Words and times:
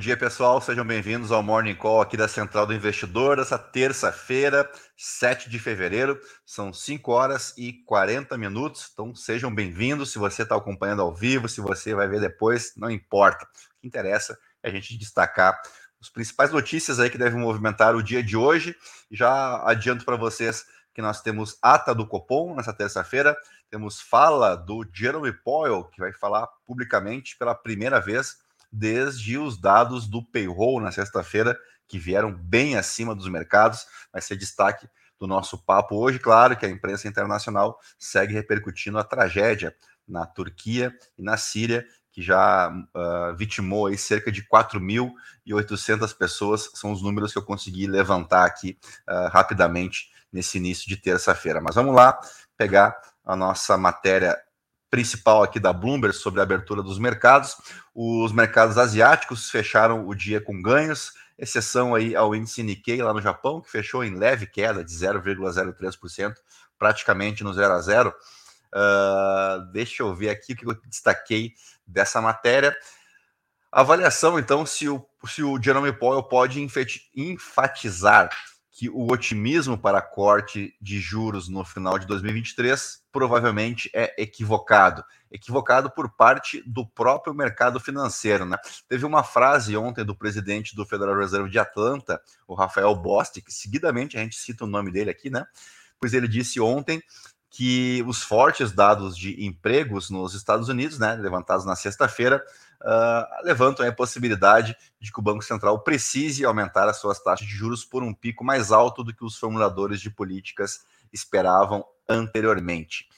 dia, 0.00 0.16
pessoal. 0.16 0.62
Sejam 0.62 0.82
bem-vindos 0.82 1.30
ao 1.30 1.42
Morning 1.42 1.74
Call 1.74 2.00
aqui 2.00 2.16
da 2.16 2.26
Central 2.26 2.66
do 2.66 2.72
Investidor, 2.72 3.38
essa 3.38 3.58
terça-feira, 3.58 4.66
7 4.96 5.50
de 5.50 5.58
fevereiro. 5.58 6.18
São 6.44 6.72
5 6.72 7.12
horas 7.12 7.52
e 7.58 7.74
40 7.84 8.38
minutos. 8.38 8.88
Então, 8.90 9.14
sejam 9.14 9.54
bem-vindos. 9.54 10.10
Se 10.10 10.18
você 10.18 10.42
está 10.42 10.56
acompanhando 10.56 11.02
ao 11.02 11.14
vivo, 11.14 11.50
se 11.50 11.60
você 11.60 11.94
vai 11.94 12.08
ver 12.08 12.18
depois, 12.18 12.72
não 12.78 12.90
importa. 12.90 13.44
O 13.44 13.80
que 13.82 13.86
interessa 13.86 14.38
é 14.62 14.70
a 14.70 14.72
gente 14.72 14.96
destacar 14.96 15.60
as 16.00 16.08
principais 16.08 16.50
notícias 16.50 16.98
aí 16.98 17.10
que 17.10 17.18
devem 17.18 17.38
movimentar 17.38 17.94
o 17.94 18.02
dia 18.02 18.22
de 18.22 18.38
hoje. 18.38 18.74
Já 19.10 19.62
adianto 19.66 20.06
para 20.06 20.16
vocês 20.16 20.64
que 20.94 21.02
nós 21.02 21.20
temos 21.20 21.58
ata 21.60 21.94
do 21.94 22.06
Copom 22.06 22.54
nessa 22.56 22.72
terça-feira, 22.72 23.36
temos 23.68 24.00
fala 24.00 24.56
do 24.56 24.82
Jeremy 24.90 25.34
Powell, 25.44 25.84
que 25.84 26.00
vai 26.00 26.12
falar 26.14 26.46
publicamente 26.66 27.36
pela 27.36 27.54
primeira 27.54 28.00
vez 28.00 28.38
desde 28.70 29.38
os 29.38 29.58
dados 29.58 30.06
do 30.06 30.22
payroll 30.22 30.80
na 30.80 30.92
sexta-feira, 30.92 31.58
que 31.86 31.98
vieram 31.98 32.32
bem 32.32 32.76
acima 32.76 33.14
dos 33.14 33.28
mercados. 33.28 33.86
Vai 34.12 34.22
ser 34.22 34.36
destaque 34.36 34.88
do 35.18 35.26
nosso 35.26 35.58
papo 35.58 35.96
hoje. 35.96 36.18
Claro 36.18 36.56
que 36.56 36.64
a 36.64 36.70
imprensa 36.70 37.08
internacional 37.08 37.78
segue 37.98 38.32
repercutindo 38.32 38.98
a 38.98 39.04
tragédia 39.04 39.74
na 40.08 40.26
Turquia 40.26 40.92
e 41.18 41.22
na 41.22 41.36
Síria, 41.36 41.86
que 42.10 42.22
já 42.22 42.70
uh, 42.70 43.36
vitimou 43.36 43.86
aí 43.86 43.98
cerca 43.98 44.32
de 44.32 44.42
4.800 44.42 46.16
pessoas. 46.16 46.70
São 46.74 46.90
os 46.90 47.02
números 47.02 47.32
que 47.32 47.38
eu 47.38 47.44
consegui 47.44 47.86
levantar 47.86 48.44
aqui 48.44 48.78
uh, 49.08 49.28
rapidamente 49.28 50.10
nesse 50.32 50.58
início 50.58 50.88
de 50.88 50.96
terça-feira. 50.96 51.60
Mas 51.60 51.74
vamos 51.74 51.94
lá 51.94 52.18
pegar 52.56 52.96
a 53.24 53.36
nossa 53.36 53.76
matéria 53.76 54.36
principal 54.90 55.42
aqui 55.42 55.60
da 55.60 55.72
Bloomberg 55.72 56.14
sobre 56.14 56.40
a 56.40 56.42
abertura 56.42 56.82
dos 56.82 56.98
mercados. 56.98 57.56
Os 57.94 58.32
mercados 58.32 58.76
asiáticos 58.76 59.48
fecharam 59.48 60.06
o 60.06 60.14
dia 60.14 60.40
com 60.40 60.60
ganhos, 60.60 61.12
exceção 61.38 61.94
aí 61.94 62.16
ao 62.16 62.34
índice 62.34 62.62
Nikkei 62.62 63.00
lá 63.00 63.14
no 63.14 63.22
Japão, 63.22 63.60
que 63.60 63.70
fechou 63.70 64.04
em 64.04 64.16
leve 64.16 64.46
queda 64.46 64.84
de 64.84 64.92
0,03%, 64.92 66.34
praticamente 66.78 67.44
no 67.44 67.52
0 67.52 67.72
a 67.72 67.80
0. 67.80 68.14
Uh, 68.72 69.72
deixa 69.72 70.02
eu 70.02 70.14
ver 70.14 70.30
aqui 70.30 70.52
o 70.52 70.56
que 70.56 70.66
eu 70.66 70.76
destaquei 70.86 71.54
dessa 71.86 72.20
matéria. 72.20 72.76
Avaliação, 73.70 74.38
então, 74.38 74.66
se 74.66 74.88
o, 74.88 75.04
se 75.26 75.44
o 75.44 75.60
Jerome 75.62 75.92
Powell 75.92 76.24
pode 76.24 76.60
enfatizar 77.14 78.30
que 78.80 78.88
o 78.88 79.12
otimismo 79.12 79.76
para 79.76 80.00
corte 80.00 80.74
de 80.80 80.98
juros 80.98 81.50
no 81.50 81.62
final 81.66 81.98
de 81.98 82.06
2023 82.06 83.02
provavelmente 83.12 83.90
é 83.92 84.14
equivocado. 84.16 85.04
Equivocado 85.30 85.90
por 85.90 86.08
parte 86.16 86.62
do 86.66 86.86
próprio 86.86 87.34
mercado 87.34 87.78
financeiro. 87.78 88.46
Né? 88.46 88.56
Teve 88.88 89.04
uma 89.04 89.22
frase 89.22 89.76
ontem 89.76 90.02
do 90.02 90.16
presidente 90.16 90.74
do 90.74 90.86
Federal 90.86 91.14
Reserve 91.14 91.50
de 91.50 91.58
Atlanta, 91.58 92.22
o 92.48 92.54
Rafael 92.54 92.96
Bostic, 92.96 93.50
seguidamente 93.50 94.16
a 94.16 94.22
gente 94.22 94.36
cita 94.36 94.64
o 94.64 94.66
nome 94.66 94.90
dele 94.90 95.10
aqui, 95.10 95.28
né? 95.28 95.44
Pois 96.00 96.14
ele 96.14 96.26
disse 96.26 96.58
ontem 96.58 97.02
que 97.50 98.02
os 98.06 98.22
fortes 98.22 98.70
dados 98.70 99.16
de 99.16 99.44
empregos 99.44 100.08
nos 100.08 100.34
Estados 100.34 100.68
Unidos, 100.68 101.00
né, 101.00 101.14
levantados 101.16 101.66
na 101.66 101.74
sexta-feira, 101.74 102.42
uh, 102.80 103.44
levantam 103.44 103.86
a 103.86 103.92
possibilidade 103.92 104.76
de 105.00 105.12
que 105.12 105.18
o 105.18 105.22
Banco 105.22 105.42
Central 105.42 105.80
precise 105.80 106.44
aumentar 106.44 106.88
as 106.88 106.98
suas 106.98 107.18
taxas 107.20 107.46
de 107.46 107.52
juros 107.52 107.84
por 107.84 108.04
um 108.04 108.14
pico 108.14 108.44
mais 108.44 108.70
alto 108.70 109.02
do 109.02 109.12
que 109.12 109.24
os 109.24 109.36
formuladores 109.36 110.00
de 110.00 110.10
políticas 110.10 110.84
esperavam 111.12 111.84
anteriormente. 112.08 113.08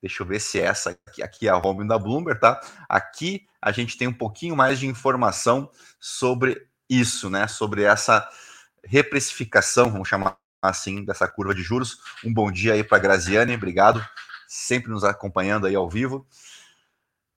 Deixa 0.00 0.22
eu 0.22 0.26
ver 0.26 0.40
se 0.40 0.58
é 0.58 0.64
essa 0.64 0.98
aqui, 1.06 1.22
aqui 1.22 1.46
é 1.46 1.50
a 1.50 1.58
home 1.58 1.86
da 1.86 1.98
Bloomberg, 1.98 2.40
tá? 2.40 2.60
Aqui 2.88 3.46
a 3.60 3.70
gente 3.70 3.96
tem 3.96 4.08
um 4.08 4.12
pouquinho 4.12 4.56
mais 4.56 4.80
de 4.80 4.86
informação 4.86 5.70
sobre 6.00 6.66
isso, 6.88 7.30
né? 7.30 7.46
Sobre 7.46 7.84
essa 7.84 8.28
reprecificação, 8.84 9.90
vamos 9.90 10.08
chamar 10.08 10.41
assim, 10.62 11.04
dessa 11.04 11.26
curva 11.26 11.54
de 11.54 11.62
juros. 11.62 11.98
Um 12.24 12.32
bom 12.32 12.50
dia 12.50 12.74
aí 12.74 12.84
para 12.84 12.98
Graziane, 12.98 13.54
obrigado, 13.54 14.04
sempre 14.46 14.90
nos 14.90 15.02
acompanhando 15.02 15.66
aí 15.66 15.74
ao 15.74 15.90
vivo. 15.90 16.24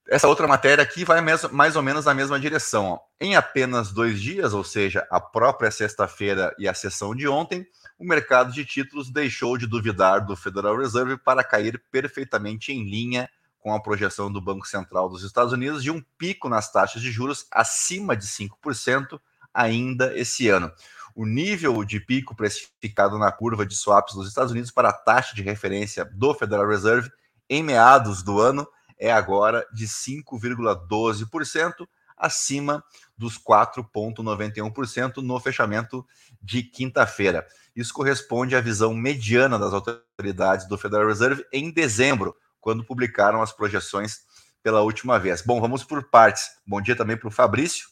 Essa 0.07 0.27
outra 0.27 0.47
matéria 0.47 0.83
aqui 0.83 1.03
vai 1.03 1.19
mais 1.51 1.75
ou 1.75 1.81
menos 1.81 2.05
na 2.05 2.13
mesma 2.13 2.39
direção. 2.39 3.01
Em 3.19 3.35
apenas 3.35 3.91
dois 3.91 4.21
dias, 4.21 4.53
ou 4.53 4.63
seja, 4.63 5.07
a 5.09 5.19
própria 5.19 5.71
sexta-feira 5.71 6.53
e 6.59 6.67
a 6.67 6.75
sessão 6.75 7.15
de 7.15 7.27
ontem, 7.27 7.65
o 7.97 8.05
mercado 8.05 8.53
de 8.53 8.63
títulos 8.63 9.09
deixou 9.09 9.57
de 9.57 9.65
duvidar 9.65 10.23
do 10.23 10.35
Federal 10.35 10.77
Reserve 10.77 11.17
para 11.17 11.43
cair 11.43 11.81
perfeitamente 11.91 12.71
em 12.71 12.87
linha 12.87 13.27
com 13.59 13.73
a 13.73 13.81
projeção 13.81 14.31
do 14.31 14.39
Banco 14.39 14.67
Central 14.67 15.09
dos 15.09 15.23
Estados 15.23 15.51
Unidos 15.51 15.81
de 15.81 15.89
um 15.89 15.99
pico 16.19 16.47
nas 16.47 16.71
taxas 16.71 17.01
de 17.01 17.11
juros 17.11 17.47
acima 17.49 18.15
de 18.15 18.27
5% 18.27 19.19
ainda 19.51 20.15
esse 20.15 20.47
ano. 20.49 20.71
O 21.15 21.25
nível 21.25 21.83
de 21.85 21.99
pico 21.99 22.35
precificado 22.35 23.17
na 23.17 23.31
curva 23.31 23.65
de 23.65 23.73
swaps 23.73 24.13
dos 24.13 24.27
Estados 24.27 24.51
Unidos 24.51 24.69
para 24.69 24.89
a 24.89 24.93
taxa 24.93 25.33
de 25.33 25.41
referência 25.41 26.03
do 26.03 26.33
Federal 26.33 26.67
Reserve 26.67 27.09
em 27.49 27.63
meados 27.63 28.21
do 28.21 28.41
ano 28.41 28.67
é 28.99 29.11
agora 29.11 29.65
de 29.73 29.87
5,12%, 29.87 31.87
acima 32.17 32.83
dos 33.17 33.37
4,91% 33.37 35.17
no 35.17 35.39
fechamento 35.39 36.05
de 36.41 36.63
quinta-feira. 36.63 37.47
Isso 37.73 37.93
corresponde 37.93 38.55
à 38.55 38.61
visão 38.61 38.93
mediana 38.93 39.57
das 39.57 39.73
autoridades 39.73 40.67
do 40.67 40.77
Federal 40.77 41.07
Reserve 41.07 41.45
em 41.51 41.71
dezembro, 41.71 42.35
quando 42.59 42.83
publicaram 42.83 43.41
as 43.41 43.53
projeções 43.53 44.19
pela 44.61 44.81
última 44.81 45.19
vez. 45.19 45.41
Bom, 45.41 45.61
vamos 45.61 45.83
por 45.83 46.09
partes. 46.09 46.49
Bom 46.65 46.81
dia 46.81 46.95
também 46.95 47.15
para 47.15 47.27
o 47.27 47.31
Fabrício. 47.31 47.87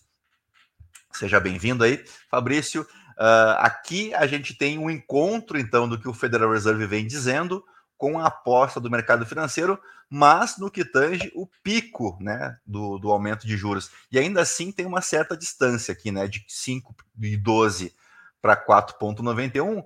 Seja 1.12 1.40
bem-vindo 1.40 1.84
aí, 1.84 2.04
Fabrício. 2.30 2.88
Uh, 3.18 3.58
aqui 3.60 4.14
a 4.14 4.26
gente 4.26 4.54
tem 4.56 4.78
um 4.78 4.90
encontro, 4.90 5.58
então, 5.60 5.88
do 5.88 6.00
que 6.00 6.08
o 6.08 6.14
Federal 6.14 6.52
Reserve 6.52 6.86
vem 6.86 7.06
dizendo 7.06 7.64
com 7.98 8.20
a 8.20 8.28
aposta 8.28 8.80
do 8.80 8.92
mercado 8.92 9.26
financeiro, 9.26 9.80
mas 10.10 10.58
no 10.58 10.70
que 10.70 10.84
tange 10.84 11.32
o 11.34 11.48
pico 11.64 12.18
né, 12.20 12.58
do, 12.66 12.98
do 12.98 13.12
aumento 13.12 13.48
de 13.48 13.56
juros. 13.56 13.90
E 14.12 14.20
ainda 14.20 14.42
assim 14.42 14.72
tem 14.72 14.86
uma 14.86 15.02
certa 15.02 15.38
distância 15.38 15.92
aqui, 15.92 16.12
né, 16.12 16.28
de 16.28 16.42
5,12 16.42 17.94
para 18.42 18.58
4,91. 18.58 19.84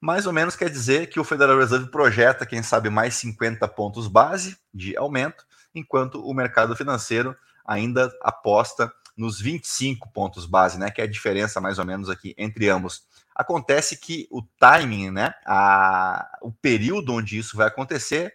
Mais 0.00 0.26
ou 0.26 0.32
menos 0.32 0.54
quer 0.54 0.70
dizer 0.70 1.08
que 1.08 1.18
o 1.18 1.24
Federal 1.24 1.58
Reserve 1.58 1.90
projeta, 1.90 2.46
quem 2.46 2.62
sabe, 2.62 2.88
mais 2.88 3.14
50 3.14 3.66
pontos 3.68 4.06
base 4.06 4.56
de 4.72 4.96
aumento, 4.96 5.44
enquanto 5.74 6.24
o 6.24 6.32
mercado 6.32 6.76
financeiro 6.76 7.36
ainda 7.66 8.10
aposta 8.22 8.92
nos 9.18 9.40
25 9.40 10.10
pontos 10.12 10.46
base, 10.46 10.78
né, 10.78 10.90
que 10.92 11.00
é 11.00 11.04
a 11.04 11.10
diferença 11.10 11.60
mais 11.60 11.78
ou 11.78 11.84
menos 11.84 12.08
aqui 12.08 12.34
entre 12.38 12.68
ambos. 12.70 13.02
Acontece 13.34 13.98
que 13.98 14.28
o 14.30 14.42
timing, 14.42 15.10
né, 15.10 15.34
a, 15.44 16.38
o 16.40 16.52
período 16.52 17.12
onde 17.12 17.36
isso 17.36 17.56
vai 17.56 17.66
acontecer, 17.66 18.32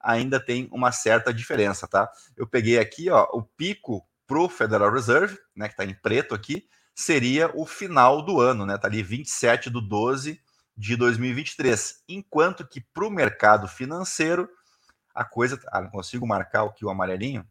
ainda 0.00 0.40
tem 0.40 0.68
uma 0.72 0.90
certa 0.90 1.32
diferença, 1.32 1.86
tá? 1.86 2.10
Eu 2.36 2.46
peguei 2.46 2.78
aqui, 2.78 3.10
ó, 3.10 3.28
o 3.32 3.42
pico 3.42 4.04
para 4.26 4.40
o 4.40 4.48
Federal 4.48 4.90
Reserve, 4.90 5.38
né, 5.54 5.68
que 5.68 5.74
está 5.74 5.84
em 5.84 5.94
preto 5.94 6.34
aqui, 6.34 6.66
seria 6.94 7.50
o 7.54 7.66
final 7.66 8.22
do 8.22 8.40
ano, 8.40 8.64
né? 8.64 8.78
Tá 8.78 8.88
ali 8.88 9.02
27 9.02 9.70
do 9.70 9.80
12 9.80 10.40
de 10.76 10.96
2023. 10.96 12.02
Enquanto 12.08 12.66
que 12.66 12.80
para 12.80 13.06
o 13.06 13.10
mercado 13.10 13.68
financeiro, 13.68 14.48
a 15.14 15.24
coisa. 15.24 15.60
Ah, 15.68 15.80
não 15.80 15.90
consigo 15.90 16.26
marcar 16.26 16.64
aqui 16.64 16.84
o 16.84 16.90
amarelinho. 16.90 17.46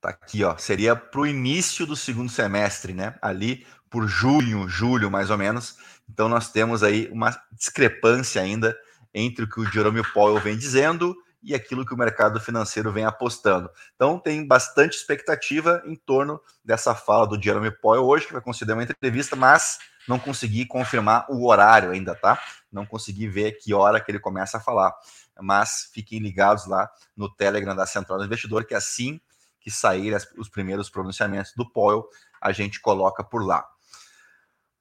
Tá 0.00 0.10
aqui, 0.10 0.42
ó. 0.44 0.56
Seria 0.56 0.96
para 0.96 1.20
o 1.20 1.26
início 1.26 1.86
do 1.86 1.94
segundo 1.94 2.30
semestre, 2.30 2.94
né? 2.94 3.14
Ali 3.20 3.66
por 3.90 4.08
junho, 4.08 4.68
julho, 4.68 5.10
mais 5.10 5.30
ou 5.30 5.36
menos. 5.36 5.76
Então 6.08 6.28
nós 6.28 6.50
temos 6.50 6.82
aí 6.82 7.08
uma 7.12 7.36
discrepância 7.52 8.40
ainda 8.40 8.76
entre 9.12 9.44
o 9.44 9.48
que 9.48 9.60
o 9.60 9.64
Jerome 9.70 10.02
Powell 10.12 10.40
vem 10.40 10.56
dizendo 10.56 11.14
e 11.42 11.54
aquilo 11.54 11.84
que 11.84 11.94
o 11.94 11.96
mercado 11.96 12.40
financeiro 12.40 12.92
vem 12.92 13.04
apostando. 13.04 13.70
Então 13.94 14.18
tem 14.18 14.46
bastante 14.46 14.96
expectativa 14.96 15.82
em 15.84 15.96
torno 15.96 16.40
dessa 16.64 16.94
fala 16.94 17.26
do 17.26 17.42
Jerome 17.42 17.70
Powell 17.70 18.04
hoje, 18.04 18.26
que 18.26 18.32
vai 18.32 18.42
conceder 18.42 18.74
uma 18.74 18.82
entrevista, 18.82 19.36
mas 19.36 19.78
não 20.08 20.18
consegui 20.18 20.64
confirmar 20.66 21.26
o 21.28 21.46
horário 21.46 21.90
ainda, 21.90 22.14
tá? 22.14 22.40
Não 22.72 22.86
consegui 22.86 23.28
ver 23.28 23.52
que 23.52 23.74
hora 23.74 24.00
que 24.00 24.10
ele 24.10 24.18
começa 24.18 24.58
a 24.58 24.60
falar. 24.60 24.94
Mas 25.40 25.90
fiquem 25.92 26.18
ligados 26.20 26.66
lá 26.66 26.90
no 27.16 27.28
Telegram 27.34 27.74
da 27.74 27.86
Central 27.86 28.18
do 28.18 28.24
Investidor, 28.24 28.64
que 28.64 28.74
assim 28.74 29.20
que 29.60 29.70
sair 29.70 30.16
os 30.36 30.48
primeiros 30.48 30.88
pronunciamentos 30.88 31.52
do 31.56 31.70
Powell, 31.70 32.08
a 32.40 32.52
gente 32.52 32.80
coloca 32.80 33.22
por 33.22 33.44
lá. 33.44 33.64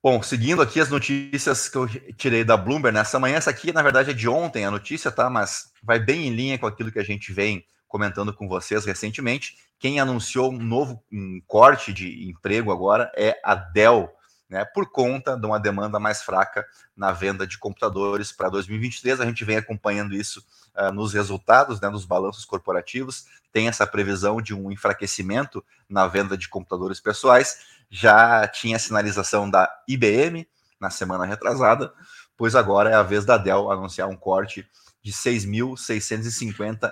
Bom, 0.01 0.23
seguindo 0.23 0.61
aqui 0.61 0.79
as 0.79 0.89
notícias 0.89 1.67
que 1.67 1.77
eu 1.77 1.85
tirei 2.15 2.45
da 2.45 2.55
Bloomberg 2.55 2.95
nessa 2.95 3.19
manhã, 3.19 3.35
essa 3.35 3.49
aqui 3.49 3.73
na 3.73 3.81
verdade 3.81 4.11
é 4.11 4.13
de 4.13 4.29
ontem 4.29 4.63
a 4.63 4.71
notícia, 4.71 5.11
tá? 5.11 5.29
Mas 5.29 5.73
vai 5.83 5.99
bem 5.99 6.27
em 6.27 6.33
linha 6.33 6.57
com 6.57 6.65
aquilo 6.65 6.91
que 6.91 6.99
a 6.99 7.03
gente 7.03 7.33
vem 7.33 7.65
comentando 7.85 8.33
com 8.33 8.47
vocês 8.47 8.85
recentemente. 8.85 9.57
Quem 9.77 9.99
anunciou 9.99 10.53
um 10.53 10.57
novo 10.57 11.03
um 11.11 11.41
corte 11.45 11.91
de 11.91 12.29
emprego 12.29 12.71
agora 12.71 13.11
é 13.17 13.37
a 13.43 13.55
Dell, 13.55 14.09
né, 14.49 14.65
por 14.65 14.91
conta 14.91 15.37
de 15.37 15.45
uma 15.45 15.59
demanda 15.59 15.99
mais 15.99 16.23
fraca 16.23 16.65
na 16.95 17.11
venda 17.11 17.45
de 17.45 17.57
computadores 17.57 18.31
para 18.31 18.49
2023. 18.49 19.21
A 19.21 19.25
gente 19.25 19.45
vem 19.45 19.57
acompanhando 19.57 20.15
isso 20.15 20.43
uh, 20.75 20.91
nos 20.91 21.13
resultados, 21.13 21.79
né, 21.79 21.87
nos 21.87 22.03
balanços 22.03 22.45
corporativos. 22.45 23.25
Tem 23.51 23.67
essa 23.67 23.85
previsão 23.85 24.41
de 24.41 24.55
um 24.55 24.71
enfraquecimento 24.71 25.63
na 25.87 26.07
venda 26.07 26.35
de 26.35 26.49
computadores 26.49 26.99
pessoais. 26.99 27.59
Já 27.89 28.47
tinha 28.47 28.79
sinalização 28.79 29.49
da 29.49 29.69
IBM 29.87 30.47
na 30.79 30.89
semana 30.89 31.25
retrasada, 31.25 31.93
pois 32.35 32.55
agora 32.55 32.89
é 32.89 32.95
a 32.95 33.03
vez 33.03 33.25
da 33.25 33.37
Dell 33.37 33.71
anunciar 33.71 34.07
um 34.07 34.15
corte 34.15 34.67
de 35.03 35.11
6.650 35.11 36.91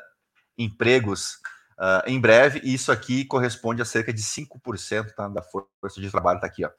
empregos 0.58 1.40
uh, 1.78 2.04
em 2.06 2.20
breve, 2.20 2.60
e 2.64 2.74
isso 2.74 2.92
aqui 2.92 3.24
corresponde 3.26 3.82
a 3.82 3.86
cerca 3.86 4.12
de 4.12 4.22
5% 4.22 5.14
tá, 5.14 5.28
da 5.28 5.42
força 5.42 6.02
de 6.02 6.10
trabalho, 6.12 6.38
está 6.38 6.48
aqui, 6.48 6.66
ó. 6.66 6.70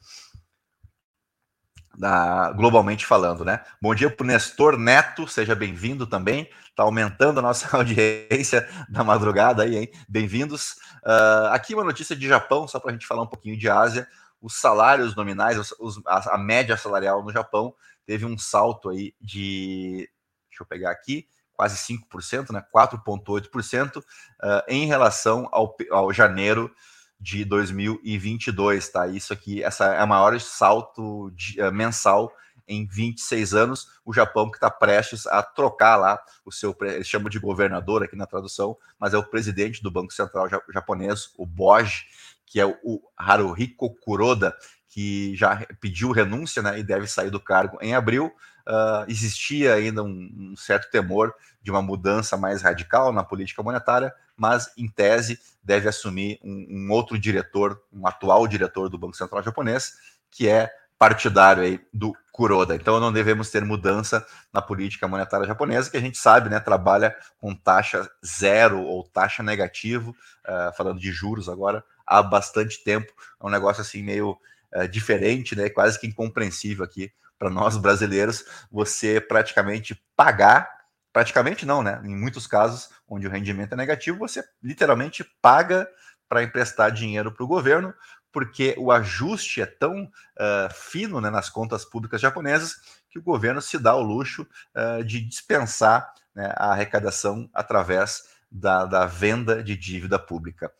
Da, 1.97 2.53
globalmente 2.53 3.05
falando, 3.05 3.45
né? 3.45 3.65
Bom 3.83 3.95
dia 3.95 4.09
para 4.09 4.23
o 4.23 4.27
Nestor 4.27 4.79
Neto, 4.79 5.27
seja 5.27 5.55
bem-vindo 5.55 6.07
também. 6.07 6.49
Está 6.69 6.85
aumentando 6.85 7.41
a 7.41 7.43
nossa 7.43 7.69
audiência 7.77 8.69
da 8.89 9.03
madrugada 9.03 9.65
aí, 9.65 9.77
hein? 9.77 9.91
Bem-vindos. 10.09 10.77
Uh, 11.05 11.49
aqui 11.51 11.75
uma 11.75 11.83
notícia 11.83 12.15
de 12.15 12.29
Japão, 12.29 12.69
só 12.69 12.79
para 12.79 12.91
a 12.91 12.93
gente 12.93 13.07
falar 13.07 13.23
um 13.23 13.27
pouquinho 13.27 13.59
de 13.59 13.69
Ásia. 13.69 14.07
Os 14.41 14.61
salários 14.61 15.17
nominais, 15.17 15.59
os, 15.59 15.75
os, 15.81 16.01
a, 16.07 16.35
a 16.37 16.39
média 16.39 16.77
salarial 16.77 17.25
no 17.25 17.33
Japão 17.33 17.75
teve 18.07 18.25
um 18.25 18.39
salto 18.39 18.91
aí 18.91 19.13
de. 19.21 20.09
Deixa 20.49 20.63
eu 20.63 20.67
pegar 20.67 20.93
aqui, 20.93 21.27
quase 21.53 21.77
5%, 21.77 22.53
né, 22.53 22.65
4,8%, 22.73 23.97
uh, 23.99 24.03
em 24.69 24.87
relação 24.87 25.49
ao, 25.51 25.77
ao 25.91 26.13
janeiro 26.13 26.73
de 27.21 27.45
2022, 27.45 28.89
tá? 28.89 29.07
Isso 29.09 29.33
aqui, 29.33 29.63
essa 29.63 29.87
é 29.87 30.03
o 30.03 30.09
maior 30.09 30.39
salto 30.41 31.31
de, 31.35 31.61
uh, 31.61 31.73
mensal 31.73 32.33
em 32.69 32.87
26 32.87 33.55
anos. 33.55 33.89
O 34.05 34.13
Japão 34.13 34.51
que 34.51 34.59
está 34.59 34.71
prestes 34.71 35.27
a 35.27 35.43
trocar 35.43 35.97
lá 35.97 36.21
o 36.45 36.53
seu, 36.53 36.77
eles 36.83 37.09
chamam 37.09 37.29
de 37.29 37.39
governador 37.39 38.03
aqui 38.03 38.15
na 38.15 38.27
tradução, 38.27 38.77
mas 38.99 39.15
é 39.15 39.19
o 39.19 39.25
presidente 39.25 39.83
do 39.83 39.91
Banco 39.91 40.13
Central 40.13 40.49
japonês, 40.73 41.33
o 41.37 41.47
BOJ, 41.47 42.05
que 42.47 42.61
é 42.61 42.67
o 42.67 43.01
Haruhiko 43.17 43.95
Kuroda, 43.97 44.55
que 44.89 45.35
já 45.37 45.67
pediu 45.81 46.13
renúncia 46.13 46.63
né, 46.63 46.79
e 46.79 46.83
deve 46.83 47.07
sair 47.07 47.31
do 47.31 47.41
cargo 47.41 47.79
em 47.81 47.95
abril. 47.95 48.33
Uh, 48.67 49.05
existia 49.09 49.75
ainda 49.75 50.03
um, 50.03 50.31
um, 50.53 50.57
certo 50.57 50.91
temor 50.91 51.35
de 51.63 51.71
uma 51.71 51.81
mudança 51.81 52.37
mais 52.37 52.63
radical 52.63 53.13
na 53.13 53.25
política 53.25 53.63
monetária, 53.63 54.15
mas 54.39 54.73
em 54.77 54.89
tese 54.89 55.39
deve 55.63 55.89
assumir 55.89 56.39
um, 56.43 56.67
um 56.71 56.93
outro 56.93 57.19
diretor, 57.19 57.83
um 57.93 58.07
atual 58.07 58.47
diretor 58.47 58.89
do 58.89 58.97
Banco 58.97 59.17
Central 59.17 59.43
japonês, 59.43 59.93
que 60.31 60.49
é 60.49 60.71
partidário 60.99 61.63
aí 61.63 61.81
do 61.93 62.13
Kuroda. 62.33 62.75
Então 62.75 63.01
não 63.01 63.13
devemos 63.13 63.51
ter 63.51 63.65
mudança 63.65 64.25
na 64.53 64.63
política 64.63 65.07
monetária 65.09 65.47
japonesa, 65.47 65.91
que 65.91 65.97
a 65.97 66.01
gente 66.01 66.19
sabe, 66.19 66.49
né, 66.49 66.61
trabalha 66.61 67.15
com 67.39 67.55
taxa 67.55 68.09
zero 68.25 68.81
ou 68.81 69.05
taxa 69.05 69.43
negativo, 69.43 70.11
uh, 70.47 70.77
falando 70.77 71.01
de 71.01 71.11
juros 71.13 71.49
agora, 71.49 71.85
há 72.07 72.23
bastante 72.23 72.83
tempo. 72.83 73.13
É 73.41 73.47
um 73.47 73.51
negócio 73.51 73.81
assim 73.81 74.03
meio 74.03 74.39
uh, 74.75 74.89
diferente, 74.89 75.57
né, 75.57 75.69
quase 75.69 75.99
que 75.99 76.07
incompreensível 76.07 76.85
aqui 76.85 77.13
para 77.39 77.51
nós 77.51 77.77
brasileiros, 77.77 78.45
você 78.71 79.21
praticamente 79.21 80.01
pagar, 80.17 80.78
praticamente 81.13 81.67
não, 81.67 81.83
né? 81.83 82.01
Em 82.05 82.17
muitos 82.17 82.47
casos 82.47 82.91
onde 83.09 83.27
o 83.27 83.31
rendimento 83.31 83.73
é 83.73 83.77
negativo, 83.77 84.19
você 84.19 84.45
literalmente 84.63 85.25
paga 85.41 85.89
para 86.29 86.43
emprestar 86.43 86.93
dinheiro 86.93 87.33
para 87.33 87.45
o 87.45 87.49
governo, 87.49 87.95
porque 88.31 88.75
o 88.79 88.93
ajuste 88.93 89.63
é 89.63 89.67
tão 89.67 90.05
uh, 90.05 90.73
fino 90.73 91.21
né, 91.21 91.31
nas 91.31 91.49
contas 91.49 91.85
públicas 91.85 92.21
japonesas 92.21 92.77
que 93.11 93.19
o 93.19 93.23
governo 93.23 93.63
se 93.63 93.79
dá 93.79 93.95
o 93.95 94.03
luxo 94.03 94.47
uh, 94.77 95.03
de 95.03 95.21
dispensar 95.21 96.13
né, 96.35 96.53
a 96.57 96.73
arrecadação 96.73 97.49
através 97.55 98.25
da, 98.51 98.85
da 98.85 99.07
venda 99.07 99.63
de 99.63 99.77
dívida 99.77 100.19
pública. 100.19 100.71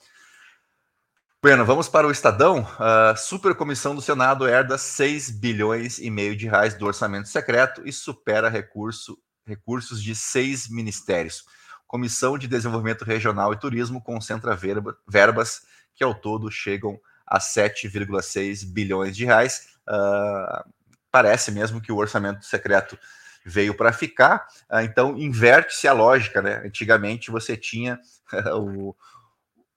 Bueno, 1.41 1.65
vamos 1.65 1.89
para 1.89 2.07
o 2.07 2.11
Estadão. 2.11 2.67
A 2.79 3.15
Supercomissão 3.15 3.95
do 3.95 4.03
Senado 4.03 4.47
herda 4.47 4.77
6 4.77 5.31
bilhões 5.31 5.99
e 5.99 6.11
meio 6.11 6.37
de 6.37 6.49
reais 6.49 6.75
do 6.75 6.85
orçamento 6.85 7.29
secreto 7.29 7.83
e 7.87 7.93
supera 7.93 8.49
recurso, 8.49 9.17
recursos 9.49 10.03
de 10.03 10.15
seis 10.15 10.69
ministérios. 10.69 11.45
Comissão 11.87 12.37
de 12.37 12.47
Desenvolvimento 12.47 13.05
Regional 13.05 13.53
e 13.53 13.59
Turismo 13.59 14.01
concentra 14.03 14.55
verba, 14.55 14.97
verbas 15.09 15.63
que 15.95 16.05
ao 16.05 16.15
todo 16.15 16.51
chegam 16.51 17.01
a 17.27 17.39
7,6 17.39 18.71
bilhões 18.71 19.17
de 19.17 19.25
reais. 19.25 19.79
Uh, 19.89 20.71
parece 21.11 21.51
mesmo 21.51 21.81
que 21.81 21.91
o 21.91 21.97
orçamento 21.97 22.45
secreto 22.45 22.99
veio 23.45 23.75
para 23.75 23.93
ficar, 23.93 24.47
uh, 24.71 24.81
então 24.81 25.17
inverte-se 25.17 25.89
a 25.89 25.93
lógica, 25.95 26.43
né? 26.43 26.63
Antigamente 26.65 27.31
você 27.31 27.57
tinha 27.57 27.99
o, 28.55 28.95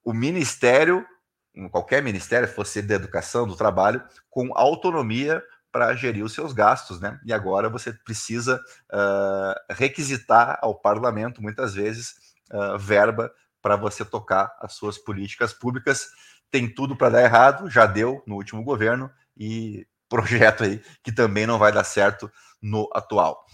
o 0.03 0.13
ministério 0.13 1.05
qualquer 1.69 2.01
ministério, 2.01 2.47
fosse 2.47 2.81
da 2.81 2.95
educação, 2.95 3.47
do 3.47 3.55
trabalho, 3.55 4.01
com 4.29 4.51
autonomia 4.55 5.43
para 5.71 5.93
gerir 5.95 6.23
os 6.23 6.33
seus 6.33 6.53
gastos, 6.53 6.99
né? 6.99 7.19
E 7.25 7.31
agora 7.31 7.69
você 7.69 7.93
precisa 7.93 8.61
uh, 8.91 9.73
requisitar 9.73 10.59
ao 10.61 10.75
parlamento, 10.75 11.41
muitas 11.41 11.73
vezes, 11.73 12.15
uh, 12.51 12.77
verba 12.77 13.31
para 13.61 13.75
você 13.75 14.03
tocar 14.03 14.55
as 14.59 14.73
suas 14.73 14.97
políticas 14.97 15.53
públicas. 15.53 16.07
Tem 16.49 16.67
tudo 16.67 16.95
para 16.95 17.09
dar 17.09 17.23
errado, 17.23 17.69
já 17.69 17.85
deu 17.85 18.21
no 18.27 18.35
último 18.35 18.63
governo, 18.63 19.09
e 19.37 19.87
projeto 20.09 20.63
aí 20.63 20.83
que 21.01 21.11
também 21.11 21.47
não 21.47 21.57
vai 21.57 21.71
dar 21.71 21.85
certo 21.85 22.29
no 22.61 22.89
atual. 22.93 23.45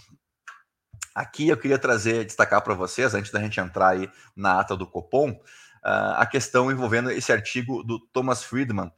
Aqui 1.14 1.48
eu 1.48 1.56
queria 1.56 1.78
trazer, 1.78 2.24
destacar 2.24 2.62
para 2.62 2.74
vocês, 2.74 3.14
antes 3.14 3.30
da 3.30 3.40
gente 3.40 3.60
entrar 3.60 3.88
aí 3.88 4.10
na 4.36 4.60
ata 4.60 4.76
do 4.76 4.86
Copom, 4.86 5.40
a 5.82 6.26
questão 6.26 6.70
envolvendo 6.70 7.10
esse 7.10 7.32
artigo 7.32 7.82
do 7.82 7.98
Thomas 8.12 8.42
Friedman, 8.42 8.92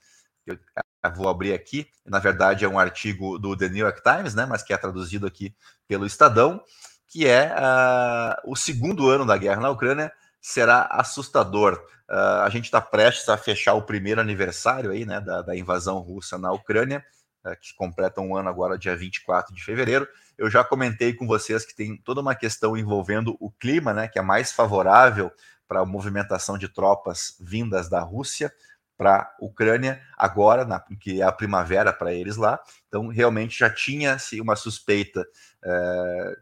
vou 1.09 1.29
abrir 1.29 1.55
aqui, 1.55 1.89
na 2.05 2.19
verdade 2.19 2.65
é 2.65 2.69
um 2.69 2.79
artigo 2.79 3.39
do 3.39 3.57
The 3.57 3.69
New 3.69 3.87
York 3.87 4.03
Times, 4.03 4.35
né, 4.35 4.45
mas 4.45 4.63
que 4.63 4.73
é 4.73 4.77
traduzido 4.77 5.27
aqui 5.27 5.55
pelo 5.89 6.05
Estadão, 6.05 6.63
que 7.09 7.27
é 7.27 7.53
uh, 7.55 8.51
o 8.51 8.55
segundo 8.55 9.09
ano 9.09 9.27
da 9.27 9.37
guerra 9.37 9.61
na 9.61 9.71
Ucrânia 9.71 10.13
será 10.41 10.83
assustador. 10.91 11.75
Uh, 12.09 12.43
a 12.45 12.49
gente 12.51 12.67
está 12.67 12.81
prestes 12.81 13.29
a 13.29 13.37
fechar 13.37 13.75
o 13.75 13.83
primeiro 13.83 14.21
aniversário 14.21 14.91
aí, 14.91 15.05
né, 15.05 15.21
da, 15.21 15.43
da 15.43 15.57
invasão 15.57 15.99
russa 15.99 16.39
na 16.39 16.53
Ucrânia, 16.53 17.05
uh, 17.45 17.57
que 17.61 17.75
completa 17.75 18.21
um 18.21 18.37
ano 18.37 18.49
agora, 18.49 18.79
dia 18.79 18.95
24 18.95 19.55
de 19.55 19.65
fevereiro. 19.65 20.07
Eu 20.39 20.49
já 20.49 20.63
comentei 20.63 21.13
com 21.13 21.27
vocês 21.27 21.65
que 21.65 21.75
tem 21.75 21.97
toda 21.97 22.21
uma 22.21 22.35
questão 22.35 22.77
envolvendo 22.77 23.37
o 23.41 23.51
clima, 23.51 23.93
né, 23.93 24.07
que 24.07 24.19
é 24.19 24.23
mais 24.23 24.53
favorável 24.53 25.33
para 25.67 25.81
a 25.81 25.87
movimentação 25.87 26.59
de 26.59 26.69
tropas 26.69 27.37
vindas 27.41 27.89
da 27.89 28.01
Rússia 28.01 28.53
para 29.01 29.17
a 29.17 29.35
Ucrânia, 29.41 29.99
agora, 30.15 30.63
na, 30.67 30.79
que 30.79 31.23
é 31.23 31.25
a 31.25 31.33
primavera 31.33 31.91
para 31.91 32.13
eles 32.13 32.37
lá. 32.37 32.61
Então, 32.87 33.09
realmente 33.09 33.59
já 33.59 33.71
tinha-se 33.71 34.39
uma 34.43 34.55
suspeita 34.55 35.27
é, 35.65 36.37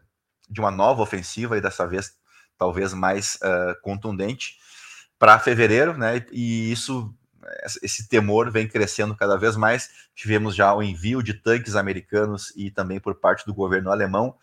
de 0.49 0.59
uma 0.59 0.69
nova 0.69 1.01
ofensiva, 1.01 1.57
e 1.57 1.61
dessa 1.61 1.87
vez 1.87 2.17
talvez 2.57 2.93
mais 2.93 3.39
é, 3.41 3.75
contundente, 3.81 4.57
para 5.17 5.39
fevereiro, 5.39 5.97
né? 5.97 6.25
E 6.33 6.69
isso, 6.69 7.15
esse 7.81 8.09
temor 8.09 8.51
vem 8.51 8.67
crescendo 8.67 9.15
cada 9.15 9.37
vez 9.37 9.55
mais. 9.55 9.89
Tivemos 10.13 10.53
já 10.53 10.73
o 10.73 10.83
envio 10.83 11.23
de 11.23 11.35
tanques 11.35 11.77
americanos 11.77 12.51
e 12.57 12.69
também 12.69 12.99
por 12.99 13.15
parte 13.15 13.45
do 13.45 13.53
governo 13.53 13.89
alemão 13.89 14.35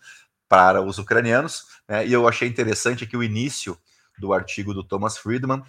para 0.49 0.81
os 0.81 0.97
ucranianos, 0.97 1.65
né? 1.87 2.07
E 2.07 2.13
eu 2.13 2.27
achei 2.27 2.47
interessante 2.47 3.03
aqui 3.03 3.15
o 3.15 3.21
início 3.21 3.77
do 4.17 4.33
artigo 4.33 4.73
do 4.73 4.83
Thomas 4.83 5.19
Friedman. 5.19 5.63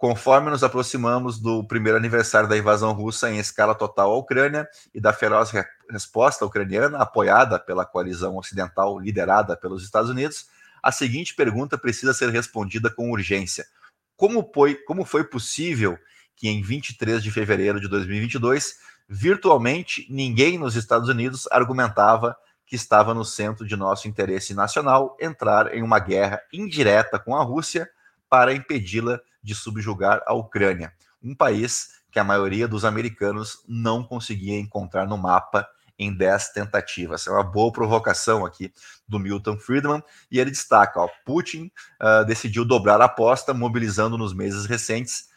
Conforme 0.00 0.48
nos 0.48 0.64
aproximamos 0.64 1.38
do 1.38 1.62
primeiro 1.62 1.98
aniversário 1.98 2.48
da 2.48 2.56
invasão 2.56 2.90
russa 2.94 3.30
em 3.30 3.36
escala 3.38 3.74
total 3.74 4.12
à 4.12 4.16
Ucrânia 4.16 4.66
e 4.94 4.98
da 4.98 5.12
feroz 5.12 5.50
re 5.50 5.62
resposta 5.90 6.42
ucraniana, 6.42 6.96
apoiada 6.96 7.58
pela 7.58 7.84
coalizão 7.84 8.38
ocidental 8.38 8.98
liderada 8.98 9.58
pelos 9.58 9.84
Estados 9.84 10.08
Unidos, 10.08 10.46
a 10.82 10.90
seguinte 10.90 11.34
pergunta 11.34 11.76
precisa 11.76 12.14
ser 12.14 12.30
respondida 12.30 12.88
com 12.88 13.10
urgência: 13.10 13.66
como 14.16 14.50
foi, 14.54 14.74
como 14.74 15.04
foi 15.04 15.22
possível 15.22 15.98
que 16.34 16.48
em 16.48 16.62
23 16.62 17.22
de 17.22 17.30
fevereiro 17.30 17.78
de 17.78 17.86
2022, 17.86 18.76
virtualmente 19.06 20.06
ninguém 20.08 20.56
nos 20.56 20.76
Estados 20.76 21.10
Unidos 21.10 21.46
argumentava 21.52 22.34
que 22.64 22.74
estava 22.74 23.12
no 23.12 23.22
centro 23.22 23.66
de 23.66 23.76
nosso 23.76 24.08
interesse 24.08 24.54
nacional 24.54 25.14
entrar 25.20 25.74
em 25.74 25.82
uma 25.82 25.98
guerra 25.98 26.40
indireta 26.50 27.18
com 27.18 27.36
a 27.36 27.44
Rússia 27.44 27.86
para 28.30 28.54
impedi-la 28.54 29.20
de 29.42 29.54
subjugar 29.54 30.22
a 30.24 30.32
Ucrânia, 30.32 30.92
um 31.22 31.34
país 31.34 32.00
que 32.10 32.18
a 32.18 32.24
maioria 32.24 32.66
dos 32.66 32.84
americanos 32.84 33.64
não 33.68 34.02
conseguia 34.02 34.58
encontrar 34.58 35.06
no 35.06 35.18
mapa 35.18 35.68
em 35.98 36.16
10 36.16 36.50
tentativas. 36.50 37.26
É 37.26 37.30
uma 37.30 37.42
boa 37.42 37.70
provocação 37.70 38.46
aqui 38.46 38.72
do 39.06 39.18
Milton 39.18 39.58
Friedman, 39.58 40.02
e 40.30 40.38
ele 40.40 40.50
destaca: 40.50 41.00
ó, 41.00 41.08
Putin 41.26 41.70
uh, 42.00 42.24
decidiu 42.24 42.64
dobrar 42.64 43.00
a 43.02 43.04
aposta, 43.04 43.52
mobilizando 43.52 44.16
nos 44.16 44.32
meses 44.32 44.64
recentes 44.64 45.28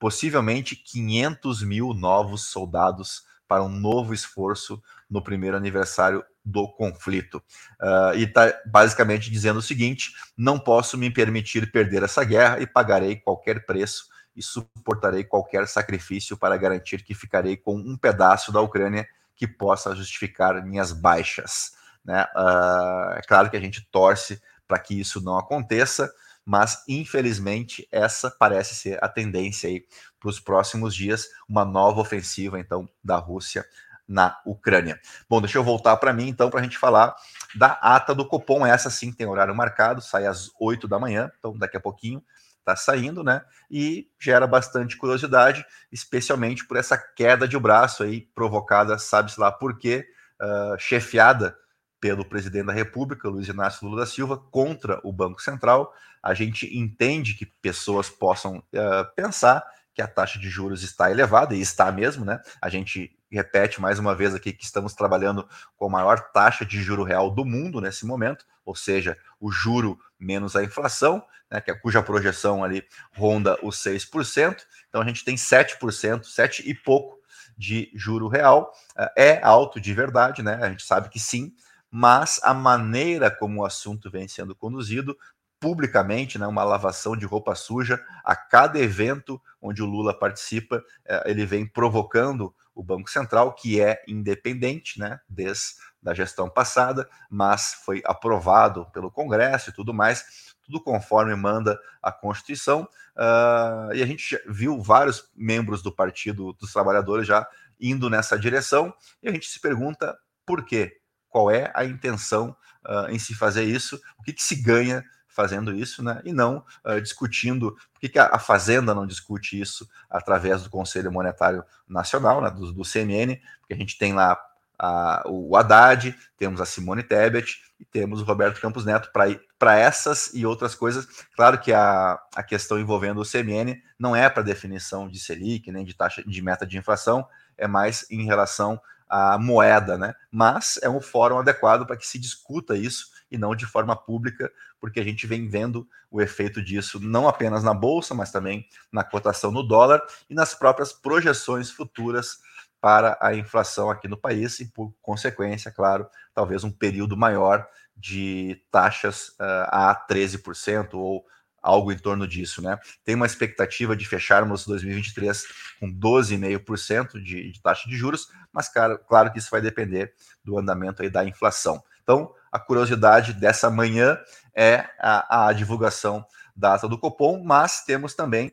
possivelmente 0.00 0.74
500 0.74 1.62
mil 1.62 1.92
novos 1.92 2.46
soldados 2.46 3.22
para 3.46 3.62
um 3.62 3.68
novo 3.68 4.14
esforço 4.14 4.82
no 5.08 5.22
primeiro 5.22 5.56
aniversário 5.56 6.24
do 6.44 6.68
conflito. 6.68 7.42
Uh, 7.80 8.16
e 8.16 8.24
está 8.24 8.52
basicamente 8.66 9.30
dizendo 9.30 9.58
o 9.58 9.62
seguinte: 9.62 10.12
não 10.36 10.58
posso 10.58 10.96
me 10.96 11.10
permitir 11.10 11.70
perder 11.70 12.02
essa 12.02 12.24
guerra 12.24 12.60
e 12.60 12.66
pagarei 12.66 13.16
qualquer 13.16 13.64
preço 13.66 14.08
e 14.34 14.42
suportarei 14.42 15.24
qualquer 15.24 15.66
sacrifício 15.66 16.36
para 16.36 16.56
garantir 16.56 17.02
que 17.02 17.14
ficarei 17.14 17.56
com 17.56 17.76
um 17.76 17.96
pedaço 17.96 18.52
da 18.52 18.60
Ucrânia 18.60 19.06
que 19.34 19.46
possa 19.46 19.94
justificar 19.94 20.64
minhas 20.64 20.92
baixas. 20.92 21.72
Né? 22.04 22.22
Uh, 22.34 23.12
é 23.16 23.22
claro 23.26 23.50
que 23.50 23.56
a 23.56 23.60
gente 23.60 23.86
torce 23.90 24.40
para 24.66 24.78
que 24.78 24.98
isso 24.98 25.20
não 25.20 25.36
aconteça, 25.36 26.10
mas 26.44 26.84
infelizmente 26.88 27.86
essa 27.90 28.30
parece 28.30 28.74
ser 28.74 29.02
a 29.02 29.08
tendência 29.08 29.68
aí 29.68 29.84
para 30.18 30.28
os 30.28 30.38
próximos 30.38 30.94
dias, 30.94 31.28
uma 31.48 31.64
nova 31.64 32.00
ofensiva 32.00 32.58
então 32.58 32.88
da 33.02 33.16
Rússia 33.16 33.64
na 34.10 34.36
Ucrânia. 34.44 35.00
Bom, 35.28 35.40
deixa 35.40 35.56
eu 35.56 35.62
voltar 35.62 35.96
para 35.96 36.12
mim 36.12 36.26
então 36.26 36.50
para 36.50 36.58
a 36.58 36.62
gente 36.64 36.76
falar 36.76 37.14
da 37.54 37.78
ata 37.80 38.12
do 38.12 38.26
Copom. 38.26 38.66
Essa 38.66 38.90
sim 38.90 39.12
tem 39.12 39.24
horário 39.24 39.54
marcado, 39.54 40.02
sai 40.02 40.26
às 40.26 40.50
8 40.58 40.88
da 40.88 40.98
manhã, 40.98 41.30
então 41.38 41.56
daqui 41.56 41.76
a 41.76 41.80
pouquinho 41.80 42.20
está 42.58 42.74
saindo, 42.74 43.22
né? 43.22 43.42
E 43.70 44.08
gera 44.18 44.48
bastante 44.48 44.96
curiosidade, 44.96 45.64
especialmente 45.92 46.66
por 46.66 46.76
essa 46.76 46.98
queda 46.98 47.46
de 47.46 47.56
braço 47.56 48.02
aí 48.02 48.22
provocada, 48.34 48.98
sabe-se 48.98 49.38
lá 49.38 49.52
por 49.52 49.78
quê, 49.78 50.04
uh, 50.42 50.76
chefiada 50.76 51.56
pelo 52.00 52.24
presidente 52.24 52.66
da 52.66 52.72
República, 52.72 53.28
Luiz 53.28 53.46
Inácio 53.46 53.86
Lula 53.86 54.00
da 54.00 54.06
Silva, 54.06 54.36
contra 54.36 55.00
o 55.04 55.12
Banco 55.12 55.40
Central. 55.40 55.94
A 56.20 56.34
gente 56.34 56.66
entende 56.76 57.34
que 57.34 57.46
pessoas 57.46 58.10
possam 58.10 58.58
uh, 58.58 59.14
pensar 59.14 59.64
que 59.94 60.02
a 60.02 60.08
taxa 60.08 60.38
de 60.38 60.48
juros 60.48 60.82
está 60.82 61.10
elevada, 61.10 61.54
e 61.54 61.60
está 61.60 61.92
mesmo, 61.92 62.24
né? 62.24 62.40
A 62.60 62.68
gente 62.68 63.16
repete 63.36 63.80
mais 63.80 63.98
uma 63.98 64.14
vez 64.14 64.34
aqui 64.34 64.52
que 64.52 64.64
estamos 64.64 64.94
trabalhando 64.94 65.48
com 65.76 65.86
a 65.86 65.90
maior 65.90 66.20
taxa 66.32 66.64
de 66.64 66.82
juro 66.82 67.04
real 67.04 67.30
do 67.30 67.44
mundo 67.44 67.80
nesse 67.80 68.04
momento, 68.04 68.44
ou 68.64 68.74
seja, 68.74 69.16
o 69.40 69.50
juro 69.50 69.98
menos 70.18 70.56
a 70.56 70.62
inflação, 70.62 71.22
né, 71.50 71.60
que 71.60 71.70
é, 71.70 71.74
cuja 71.74 72.02
projeção 72.02 72.62
ali 72.62 72.84
ronda 73.14 73.58
os 73.62 73.76
6%. 73.82 74.56
Então 74.88 75.00
a 75.00 75.06
gente 75.06 75.24
tem 75.24 75.36
7%, 75.36 76.24
7 76.24 76.68
e 76.68 76.74
pouco 76.74 77.18
de 77.56 77.90
juro 77.94 78.28
real. 78.28 78.72
É 79.16 79.42
alto 79.42 79.80
de 79.80 79.92
verdade, 79.92 80.42
né? 80.42 80.58
A 80.62 80.70
gente 80.70 80.82
sabe 80.82 81.10
que 81.10 81.18
sim, 81.18 81.52
mas 81.90 82.40
a 82.42 82.54
maneira 82.54 83.30
como 83.30 83.60
o 83.60 83.64
assunto 83.64 84.10
vem 84.10 84.28
sendo 84.28 84.54
conduzido 84.54 85.16
publicamente, 85.60 86.38
né, 86.38 86.46
uma 86.46 86.64
lavação 86.64 87.14
de 87.14 87.26
roupa 87.26 87.54
suja 87.54 88.02
a 88.24 88.34
cada 88.34 88.78
evento 88.78 89.40
onde 89.60 89.82
o 89.82 89.86
Lula 89.86 90.18
participa, 90.18 90.82
é, 91.04 91.30
ele 91.30 91.44
vem 91.44 91.66
provocando 91.66 92.54
o 92.74 92.82
Banco 92.82 93.10
Central, 93.10 93.54
que 93.54 93.80
é 93.80 94.02
independente, 94.08 94.98
né, 94.98 95.20
desde 95.28 95.74
da 96.02 96.14
gestão 96.14 96.48
passada, 96.48 97.06
mas 97.28 97.74
foi 97.84 98.00
aprovado 98.06 98.86
pelo 98.90 99.10
Congresso 99.10 99.68
e 99.68 99.72
tudo 99.72 99.92
mais, 99.92 100.54
tudo 100.62 100.82
conforme 100.82 101.34
manda 101.34 101.78
a 102.02 102.10
Constituição. 102.10 102.88
Uh, 103.14 103.92
e 103.92 104.02
a 104.02 104.06
gente 104.06 104.40
viu 104.48 104.80
vários 104.80 105.30
membros 105.36 105.82
do 105.82 105.94
Partido 105.94 106.54
dos 106.54 106.72
Trabalhadores 106.72 107.26
já 107.26 107.46
indo 107.78 108.08
nessa 108.08 108.38
direção, 108.38 108.94
e 109.22 109.28
a 109.28 109.32
gente 109.32 109.46
se 109.46 109.60
pergunta 109.60 110.16
por 110.46 110.64
quê? 110.64 110.96
Qual 111.28 111.50
é 111.50 111.70
a 111.74 111.84
intenção 111.84 112.56
uh, 112.86 113.10
em 113.10 113.18
se 113.18 113.34
fazer 113.34 113.64
isso? 113.64 114.00
O 114.18 114.22
que, 114.22 114.32
que 114.32 114.42
se 114.42 114.56
ganha 114.56 115.04
fazendo 115.30 115.74
isso, 115.74 116.02
né? 116.02 116.20
E 116.24 116.32
não 116.32 116.64
uh, 116.84 117.00
discutindo 117.00 117.76
por 117.92 118.00
que, 118.00 118.18
a, 118.18 118.26
a, 118.32 118.38
Fazenda 118.38 118.94
não 118.94 119.06
discute 119.06 119.60
isso 119.60 119.88
através 120.08 120.62
do 120.62 120.70
Conselho 120.70 121.12
Monetário 121.12 121.64
Nacional, 121.88 122.42
né, 122.42 122.50
do, 122.50 122.72
do 122.72 122.82
CMN, 122.82 123.40
porque 123.60 123.74
a 123.74 123.76
gente 123.76 123.96
tem 123.96 124.12
lá 124.12 124.38
a, 124.78 125.22
o 125.26 125.56
Haddad, 125.56 126.16
temos 126.36 126.60
a 126.60 126.66
Simone 126.66 127.02
Tebet 127.02 127.60
e 127.78 127.84
temos 127.84 128.20
o 128.20 128.24
Roberto 128.24 128.60
Campos 128.60 128.84
Neto 128.84 129.10
para 129.12 129.78
essas 129.78 130.32
e 130.34 130.44
outras 130.44 130.74
coisas. 130.74 131.06
Claro 131.36 131.58
que 131.58 131.72
a, 131.72 132.18
a 132.34 132.42
questão 132.42 132.78
envolvendo 132.78 133.20
o 133.20 133.30
CMN 133.30 133.80
não 133.98 134.16
é 134.16 134.28
para 134.28 134.42
definição 134.42 135.08
de 135.08 135.20
Selic, 135.20 135.70
nem 135.70 135.84
de 135.84 135.94
taxa 135.94 136.22
de 136.22 136.42
meta 136.42 136.66
de 136.66 136.78
inflação, 136.78 137.26
é 137.56 137.68
mais 137.68 138.06
em 138.10 138.24
relação 138.24 138.80
à 139.10 139.36
moeda, 139.38 139.98
né? 139.98 140.14
Mas 140.30 140.78
é 140.82 140.88
um 140.88 141.00
fórum 141.00 141.38
adequado 141.38 141.84
para 141.84 141.96
que 141.96 142.06
se 142.06 142.18
discuta 142.18 142.76
isso 142.76 143.06
e 143.30 143.36
não 143.36 143.54
de 143.54 143.66
forma 143.66 143.96
pública, 143.96 144.50
porque 144.80 145.00
a 145.00 145.04
gente 145.04 145.26
vem 145.26 145.48
vendo 145.48 145.86
o 146.10 146.20
efeito 146.20 146.62
disso 146.62 146.98
não 147.00 147.28
apenas 147.28 147.62
na 147.62 147.74
bolsa, 147.74 148.14
mas 148.14 148.30
também 148.30 148.66
na 148.90 149.04
cotação 149.04 149.50
no 149.50 149.62
dólar 149.62 150.02
e 150.28 150.34
nas 150.34 150.54
próprias 150.54 150.92
projeções 150.92 151.70
futuras 151.70 152.38
para 152.80 153.18
a 153.20 153.34
inflação 153.34 153.90
aqui 153.90 154.08
no 154.08 154.16
país 154.16 154.58
e, 154.60 154.66
por 154.66 154.92
consequência, 155.02 155.70
claro, 155.70 156.08
talvez 156.32 156.64
um 156.64 156.70
período 156.70 157.16
maior 157.16 157.68
de 157.94 158.62
taxas 158.70 159.28
uh, 159.30 159.68
a 159.68 160.06
13% 160.08 160.94
ou 160.94 161.26
algo 161.62 161.92
em 161.92 161.98
torno 161.98 162.26
disso, 162.26 162.62
né? 162.62 162.78
Tem 163.04 163.14
uma 163.14 163.26
expectativa 163.26 163.96
de 163.96 164.06
fecharmos 164.06 164.66
2023 164.66 165.44
com 165.78 165.92
12,5% 165.92 167.22
de, 167.22 167.52
de 167.52 167.62
taxa 167.62 167.88
de 167.88 167.96
juros, 167.96 168.28
mas 168.52 168.68
claro, 168.68 168.98
claro 169.06 169.32
que 169.32 169.38
isso 169.38 169.50
vai 169.50 169.60
depender 169.60 170.12
do 170.44 170.58
andamento 170.58 171.02
aí 171.02 171.10
da 171.10 171.24
inflação. 171.24 171.82
Então, 172.02 172.34
a 172.50 172.58
curiosidade 172.58 173.32
dessa 173.32 173.70
manhã 173.70 174.18
é 174.54 174.86
a, 174.98 175.48
a 175.48 175.52
divulgação 175.52 176.24
da 176.56 176.74
ata 176.74 176.88
do 176.88 176.98
Copom, 176.98 177.42
mas 177.44 177.84
temos 177.84 178.14
também 178.14 178.52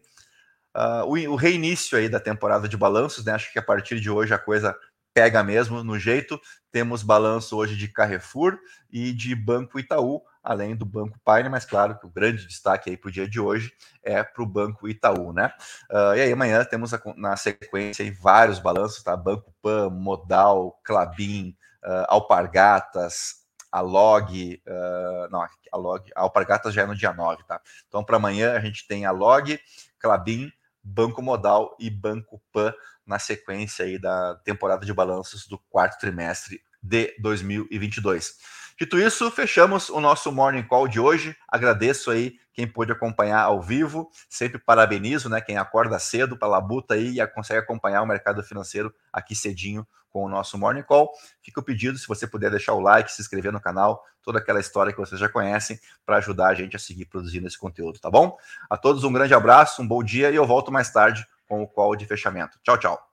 uh, 0.75 1.05
o, 1.05 1.33
o, 1.33 1.35
reinício 1.35 1.97
aí 1.97 2.07
da 2.07 2.19
temporada 2.19 2.67
de 2.67 2.77
balanços, 2.77 3.25
né? 3.25 3.33
Acho 3.33 3.51
que 3.51 3.59
a 3.59 3.63
partir 3.63 3.99
de 3.99 4.09
hoje 4.09 4.33
a 4.33 4.37
coisa 4.37 4.75
pega 5.13 5.43
mesmo 5.43 5.83
no 5.83 5.97
jeito. 5.97 6.39
Temos 6.71 7.01
balanço 7.01 7.57
hoje 7.57 7.75
de 7.75 7.87
Carrefour 7.87 8.59
e 8.91 9.11
de 9.11 9.33
Banco 9.33 9.79
Itaú, 9.79 10.21
além 10.47 10.77
do 10.77 10.85
Banco 10.85 11.19
Paine, 11.25 11.49
mas 11.49 11.65
claro 11.65 11.99
que 11.99 12.05
o 12.05 12.09
grande 12.09 12.47
destaque 12.47 12.89
aí 12.89 12.95
para 12.95 13.09
o 13.09 13.11
dia 13.11 13.27
de 13.27 13.37
hoje 13.37 13.73
é 14.01 14.23
para 14.23 14.41
o 14.41 14.45
Banco 14.45 14.87
Itaú, 14.87 15.33
né? 15.33 15.51
Uh, 15.91 16.15
e 16.15 16.21
aí 16.21 16.31
amanhã 16.31 16.63
temos 16.63 16.93
a, 16.93 17.01
na 17.17 17.35
sequência 17.35 18.09
vários 18.21 18.57
balanços, 18.57 19.03
tá? 19.03 19.15
Banco 19.17 19.53
Pan, 19.61 19.89
Modal, 19.89 20.79
Clabin, 20.85 21.53
uh, 21.83 22.05
Alpargatas, 22.07 23.45
a 23.69 23.81
log, 23.81 24.61
uh, 24.65 25.29
não, 25.29 25.41
a 25.41 25.77
log, 25.77 26.09
a 26.15 26.21
Alpargatas 26.21 26.73
já 26.73 26.83
é 26.83 26.85
no 26.85 26.95
dia 26.95 27.11
9, 27.11 27.43
tá? 27.43 27.59
Então, 27.89 28.01
para 28.01 28.15
amanhã 28.15 28.53
a 28.53 28.61
gente 28.61 28.87
tem 28.87 29.05
a 29.05 29.11
log, 29.11 29.59
Clabin, 29.99 30.49
Banco 30.81 31.21
Modal 31.21 31.75
e 31.77 31.89
Banco 31.89 32.41
Pan 32.53 32.73
na 33.05 33.19
sequência 33.19 33.83
aí 33.83 33.99
da 33.99 34.35
temporada 34.45 34.85
de 34.85 34.93
balanços 34.93 35.45
do 35.45 35.59
quarto 35.69 35.99
trimestre 35.99 36.61
de 36.81 37.13
2022. 37.19 38.56
Dito 38.79 38.99
isso, 38.99 39.31
fechamos 39.31 39.89
o 39.89 39.99
nosso 39.99 40.31
Morning 40.31 40.61
Call 40.61 40.87
de 40.87 40.99
hoje. 40.99 41.35
Agradeço 41.47 42.11
aí 42.11 42.35
quem 42.53 42.67
pôde 42.67 42.91
acompanhar 42.91 43.41
ao 43.41 43.59
vivo. 43.59 44.11
Sempre 44.29 44.59
parabenizo, 44.59 45.29
né? 45.29 45.41
Quem 45.41 45.57
acorda 45.57 45.97
cedo 45.97 46.37
para 46.37 46.47
labuta 46.47 46.93
aí 46.93 47.19
e 47.19 47.27
consegue 47.27 47.59
acompanhar 47.59 48.03
o 48.03 48.05
mercado 48.05 48.43
financeiro 48.43 48.93
aqui 49.11 49.33
cedinho 49.33 49.87
com 50.11 50.23
o 50.23 50.29
nosso 50.29 50.59
Morning 50.59 50.83
Call. 50.83 51.11
Fica 51.41 51.59
o 51.59 51.63
pedido, 51.63 51.97
se 51.97 52.07
você 52.07 52.27
puder 52.27 52.51
deixar 52.51 52.73
o 52.73 52.79
like, 52.79 53.11
se 53.11 53.19
inscrever 53.19 53.51
no 53.51 53.59
canal, 53.59 54.03
toda 54.21 54.37
aquela 54.37 54.59
história 54.59 54.93
que 54.93 54.99
vocês 54.99 55.19
já 55.19 55.27
conhecem, 55.27 55.79
para 56.05 56.17
ajudar 56.17 56.49
a 56.49 56.53
gente 56.53 56.75
a 56.75 56.79
seguir 56.79 57.05
produzindo 57.05 57.47
esse 57.47 57.57
conteúdo, 57.57 57.97
tá 57.97 58.11
bom? 58.11 58.37
A 58.69 58.77
todos 58.77 59.03
um 59.03 59.11
grande 59.11 59.33
abraço, 59.33 59.81
um 59.81 59.87
bom 59.87 60.03
dia 60.03 60.29
e 60.29 60.35
eu 60.35 60.45
volto 60.45 60.71
mais 60.71 60.91
tarde 60.91 61.25
com 61.47 61.63
o 61.63 61.67
call 61.67 61.95
de 61.95 62.05
fechamento. 62.05 62.59
Tchau, 62.63 62.77
tchau. 62.77 63.06